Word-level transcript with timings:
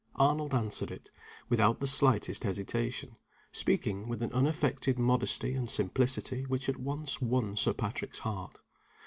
Arnold 0.15 0.55
answered 0.55 0.89
it, 0.89 1.11
without 1.47 1.79
the 1.79 1.85
slightest 1.85 2.43
hesitation; 2.43 3.17
speaking 3.51 4.07
with 4.07 4.23
an 4.23 4.33
unaffected 4.33 4.97
modesty 4.97 5.53
and 5.53 5.69
simplicity 5.69 6.41
which 6.47 6.67
at 6.67 6.77
once 6.77 7.21
won 7.21 7.55
Sir 7.55 7.73
Patrick's 7.73 8.17
heart. 8.17 8.57